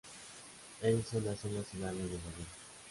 [0.81, 2.49] Ellison nació en la ciudad de Nueva York.